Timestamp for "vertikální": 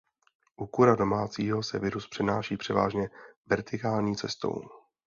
3.45-4.15